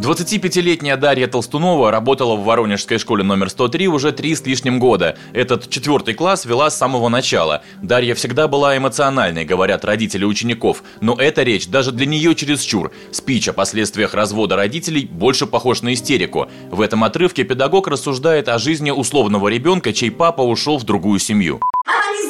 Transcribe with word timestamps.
25-летняя 0.00 0.96
Дарья 0.96 1.26
Толстунова 1.26 1.90
работала 1.90 2.34
в 2.34 2.44
Воронежской 2.44 2.96
школе 2.96 3.22
номер 3.22 3.50
103 3.50 3.86
уже 3.88 4.12
три 4.12 4.34
с 4.34 4.46
лишним 4.46 4.78
года. 4.78 5.18
Этот 5.34 5.68
четвертый 5.68 6.14
класс 6.14 6.46
вела 6.46 6.70
с 6.70 6.78
самого 6.78 7.10
начала. 7.10 7.62
Дарья 7.82 8.14
всегда 8.14 8.48
была 8.48 8.78
эмоциональной, 8.78 9.44
говорят 9.44 9.84
родители 9.84 10.24
учеников. 10.24 10.82
Но 11.02 11.16
эта 11.16 11.42
речь 11.42 11.68
даже 11.68 11.92
для 11.92 12.06
нее 12.06 12.34
чересчур. 12.34 12.92
Спич 13.10 13.48
о 13.48 13.52
последствиях 13.52 14.14
развода 14.14 14.56
родителей 14.56 15.04
больше 15.04 15.46
похож 15.46 15.82
на 15.82 15.92
истерику. 15.92 16.48
В 16.70 16.80
этом 16.80 17.04
отрывке 17.04 17.44
педагог 17.44 17.86
рассуждает 17.86 18.48
о 18.48 18.58
жизни 18.58 18.90
условного 18.90 19.48
ребенка, 19.48 19.92
чей 19.92 20.10
папа 20.10 20.40
ушел 20.40 20.78
в 20.78 20.84
другую 20.84 21.18
семью. 21.18 21.60
Она 21.86 22.22
не 22.22 22.29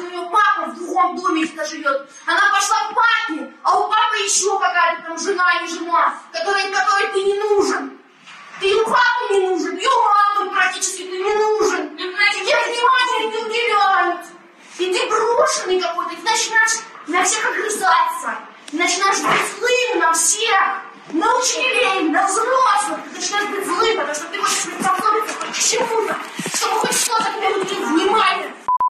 У 0.00 0.08
нее 0.08 0.30
папа 0.30 0.70
в 0.70 0.74
другом 0.76 1.16
доме 1.16 1.44
живет. 1.44 2.10
Она 2.26 2.40
пошла 2.52 2.88
к 2.88 2.94
папе, 2.94 3.52
а 3.62 3.78
у 3.78 3.88
папы 3.88 4.16
еще 4.18 4.58
какая-то 4.58 5.02
там 5.02 5.18
жена 5.18 5.44
или 5.60 5.70
жена, 5.70 6.14
которой, 6.32 6.70
которой 6.70 7.12
ты 7.12 7.22
не 7.22 7.34
нужен. 7.34 7.98
Ты 8.60 8.68
и 8.68 8.84
папу 8.84 9.32
не 9.32 9.48
нужен, 9.48 9.76
и 9.76 9.86
у 9.86 10.02
мамы 10.02 10.50
практически 10.50 11.02
ты 11.02 11.18
не 11.18 11.34
нужен. 11.34 11.96
Тебе 11.96 12.08
внимания 12.08 13.30
не 13.30 13.46
уделяют. 13.46 14.26
И 14.78 14.92
ты 14.92 15.06
брошенный 15.08 15.80
какой-то, 15.80 16.16
ты 16.16 16.22
начинаешь 16.22 16.78
на 17.06 17.22
всех 17.24 17.46
огрызаться. 17.46 18.38
Начинаешь 18.72 19.18
быть 19.18 19.58
злым 19.58 19.98
на 20.00 20.12
всех. 20.12 20.82
На 21.12 21.36
учителей, 21.38 22.08
на 22.10 22.26
взрослых. 22.26 23.00
Ты 23.04 23.18
начинаешь 23.18 23.48
быть 23.48 23.66
злым, 23.66 23.96
потому 23.98 24.14
что 24.14 24.26
ты 24.26 24.39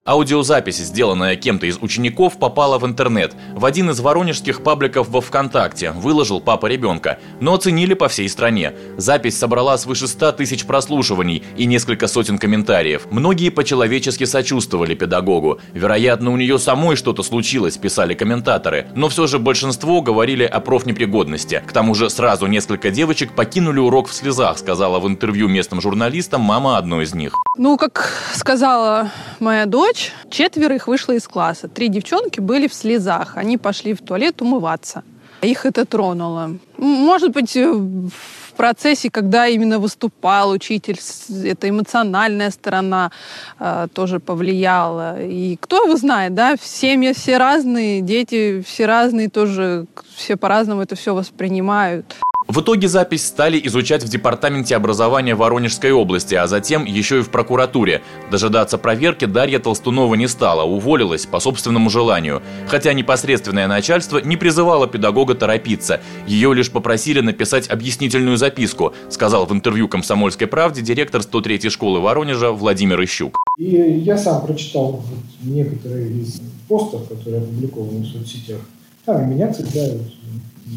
Аудиозапись, 0.03 0.77
сделанная 0.77 1.35
кем-то 1.35 1.67
из 1.67 1.77
учеников, 1.79 2.39
попала 2.39 2.79
в 2.79 2.87
интернет. 2.87 3.35
В 3.53 3.65
один 3.65 3.91
из 3.91 3.99
воронежских 3.99 4.63
пабликов 4.63 5.09
во 5.09 5.21
ВКонтакте 5.21 5.91
выложил 5.91 6.41
папа 6.41 6.65
ребенка, 6.65 7.19
но 7.39 7.53
оценили 7.53 7.93
по 7.93 8.07
всей 8.07 8.27
стране. 8.27 8.73
Запись 8.97 9.37
собрала 9.37 9.77
свыше 9.77 10.07
100 10.07 10.31
тысяч 10.31 10.65
прослушиваний 10.65 11.43
и 11.55 11.67
несколько 11.67 12.07
сотен 12.07 12.39
комментариев. 12.39 13.03
Многие 13.11 13.49
по-человечески 13.49 14.23
сочувствовали 14.23 14.95
педагогу. 14.95 15.59
Вероятно, 15.71 16.31
у 16.31 16.35
нее 16.35 16.57
самой 16.57 16.95
что-то 16.95 17.21
случилось, 17.21 17.77
писали 17.77 18.15
комментаторы. 18.15 18.87
Но 18.95 19.07
все 19.07 19.27
же 19.27 19.37
большинство 19.37 20.01
говорили 20.01 20.45
о 20.45 20.61
профнепригодности. 20.61 21.61
К 21.67 21.71
тому 21.71 21.93
же 21.93 22.09
сразу 22.09 22.47
несколько 22.47 22.89
девочек 22.89 23.35
покинули 23.35 23.77
урок 23.77 24.09
в 24.09 24.15
слезах, 24.15 24.57
сказала 24.57 24.99
в 24.99 25.07
интервью 25.07 25.47
местным 25.47 25.79
журналистам 25.79 26.41
мама 26.41 26.79
одной 26.79 27.03
из 27.03 27.13
них. 27.13 27.35
Ну, 27.57 27.77
как 27.77 28.13
сказала 28.33 29.11
моя 29.39 29.65
дочь, 29.65 29.90
четверо 30.29 30.75
их 30.75 30.87
вышло 30.87 31.13
из 31.13 31.27
класса. 31.27 31.67
Три 31.67 31.89
девчонки 31.89 32.39
были 32.39 32.67
в 32.67 32.73
слезах. 32.73 33.37
Они 33.37 33.57
пошли 33.57 33.93
в 33.93 34.01
туалет 34.01 34.41
умываться. 34.41 35.03
Их 35.41 35.65
это 35.65 35.85
тронуло. 35.85 36.57
Может 36.77 37.31
быть, 37.31 37.55
э, 37.55 37.71
в 37.71 38.53
процессе, 38.55 39.09
когда 39.09 39.47
именно 39.47 39.79
выступал 39.79 40.51
учитель, 40.51 40.99
эта 41.43 41.67
эмоциональная 41.67 42.51
сторона 42.51 43.11
э, 43.59 43.87
тоже 43.93 44.19
повлияла. 44.19 45.19
И 45.19 45.57
кто 45.59 45.83
его 45.83 45.95
знает, 45.97 46.35
да, 46.35 46.55
семьи 46.61 47.13
все 47.13 47.37
разные, 47.37 48.01
дети 48.01 48.61
все 48.61 48.85
разные, 48.85 49.29
тоже 49.29 49.87
все 50.15 50.37
по-разному 50.37 50.81
это 50.81 50.95
все 50.95 51.15
воспринимают. 51.15 52.05
В 52.47 52.59
итоге 52.59 52.87
запись 52.87 53.25
стали 53.25 53.61
изучать 53.65 54.03
в 54.03 54.09
Департаменте 54.09 54.75
образования 54.75 55.35
Воронежской 55.35 55.91
области, 55.91 56.35
а 56.35 56.47
затем 56.47 56.85
еще 56.85 57.19
и 57.19 57.21
в 57.21 57.29
прокуратуре. 57.29 58.01
Дожидаться 58.29 58.77
проверки 58.77 59.25
Дарья 59.25 59.59
Толстунова 59.59 60.15
не 60.15 60.27
стала, 60.27 60.63
уволилась 60.63 61.25
по 61.25 61.39
собственному 61.39 61.89
желанию. 61.89 62.41
Хотя 62.67 62.93
непосредственное 62.93 63.67
начальство 63.67 64.17
не 64.17 64.37
призывало 64.37 64.87
педагога 64.87 65.35
торопиться. 65.35 66.01
Ее 66.27 66.53
лишь 66.53 66.71
попросили 66.71 67.21
написать 67.21 67.69
объяснительную 67.69 68.37
записку, 68.37 68.93
сказал 69.09 69.45
в 69.45 69.53
интервью 69.53 69.87
«Комсомольской 69.87 70.47
правде» 70.47 70.81
директор 70.81 71.21
103-й 71.21 71.69
школы 71.69 72.01
Воронежа 72.01 72.51
Владимир 72.51 73.01
Ищук. 73.03 73.39
И 73.57 73.65
я 73.65 74.17
сам 74.17 74.45
прочитал 74.45 75.03
некоторые 75.43 76.11
из 76.11 76.41
постов, 76.67 77.07
которые 77.07 77.43
опубликованы 77.43 77.99
в 77.99 78.07
соцсетях. 78.07 78.59
Там 79.05 79.29
меня 79.29 79.53
цепляют. 79.53 80.01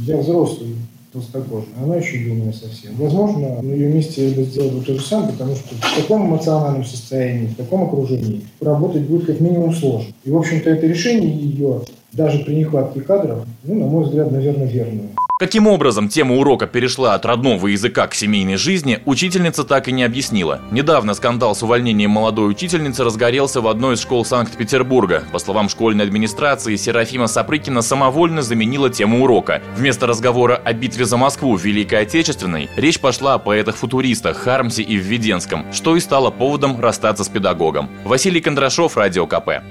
Я 0.06 0.18
взрослый 0.18 0.76
толстокожая, 1.14 1.68
она 1.80 1.96
еще 1.96 2.20
юная 2.20 2.52
совсем. 2.52 2.96
Возможно, 2.98 3.62
на 3.62 3.72
ее 3.72 3.88
месте 3.88 4.28
я 4.28 4.34
бы 4.34 4.42
сделал 4.42 4.70
бы 4.70 4.84
то 4.84 4.94
же 4.94 5.00
самое, 5.00 5.32
потому 5.32 5.54
что 5.54 5.74
в 5.74 5.96
таком 5.96 6.28
эмоциональном 6.28 6.84
состоянии, 6.84 7.46
в 7.46 7.56
таком 7.56 7.84
окружении 7.84 8.42
работать 8.60 9.02
будет 9.02 9.26
как 9.26 9.40
минимум 9.40 9.72
сложно. 9.72 10.12
И, 10.24 10.30
в 10.30 10.36
общем-то, 10.36 10.68
это 10.68 10.86
решение 10.86 11.30
ее, 11.30 11.82
даже 12.12 12.44
при 12.44 12.54
нехватке 12.56 13.00
кадров, 13.00 13.46
ну, 13.62 13.74
на 13.76 13.86
мой 13.86 14.04
взгляд, 14.04 14.30
наверное, 14.32 14.66
верное. 14.66 15.08
Каким 15.36 15.66
образом 15.66 16.08
тема 16.08 16.36
урока 16.36 16.68
перешла 16.68 17.14
от 17.14 17.26
родного 17.26 17.66
языка 17.66 18.06
к 18.06 18.14
семейной 18.14 18.54
жизни, 18.54 19.00
учительница 19.04 19.64
так 19.64 19.88
и 19.88 19.92
не 19.92 20.04
объяснила. 20.04 20.60
Недавно 20.70 21.12
скандал 21.14 21.56
с 21.56 21.62
увольнением 21.64 22.12
молодой 22.12 22.48
учительницы 22.48 23.02
разгорелся 23.02 23.60
в 23.60 23.66
одной 23.66 23.94
из 23.94 24.00
школ 24.00 24.24
Санкт-Петербурга. 24.24 25.24
По 25.32 25.40
словам 25.40 25.68
школьной 25.68 26.04
администрации, 26.04 26.76
Серафима 26.76 27.26
Сапрыкина 27.26 27.82
самовольно 27.82 28.42
заменила 28.42 28.90
тему 28.90 29.24
урока. 29.24 29.60
Вместо 29.76 30.06
разговора 30.06 30.54
о 30.54 30.72
битве 30.72 31.04
за 31.04 31.16
Москву 31.16 31.56
в 31.56 31.64
Великой 31.64 32.02
Отечественной, 32.02 32.70
речь 32.76 33.00
пошла 33.00 33.34
о 33.34 33.40
поэтах-футуристах 33.40 34.36
Хармсе 34.36 34.84
и 34.84 34.94
Введенском, 34.94 35.66
что 35.72 35.96
и 35.96 36.00
стало 36.00 36.30
поводом 36.30 36.80
расстаться 36.80 37.24
с 37.24 37.28
педагогом. 37.28 37.90
Василий 38.04 38.40
Кондрашов, 38.40 38.96
Радио 38.96 39.26
КП. 39.26 39.64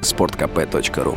Спорткп.ру 0.00 1.16